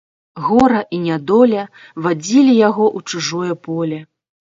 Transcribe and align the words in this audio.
Гора 0.45 0.79
і 0.97 1.01
нядоля 1.09 1.67
вадзілі 2.07 2.59
яго 2.67 2.85
ў 2.97 3.15
чужое 3.15 3.53
поле. 3.73 4.07